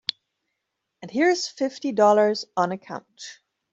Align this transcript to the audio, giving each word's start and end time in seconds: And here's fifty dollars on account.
And 1.03 1.11
here's 1.11 1.47
fifty 1.47 1.91
dollars 1.91 2.45
on 2.57 2.71
account. 2.71 3.39